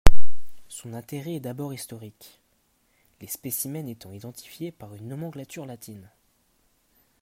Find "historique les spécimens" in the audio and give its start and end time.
1.75-3.85